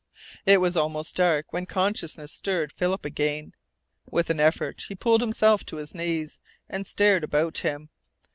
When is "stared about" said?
6.87-7.59